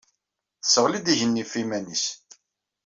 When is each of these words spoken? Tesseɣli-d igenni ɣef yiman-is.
Tesseɣli-d 0.61 1.07
igenni 1.13 1.43
ɣef 1.43 1.53
yiman-is. 1.59 2.05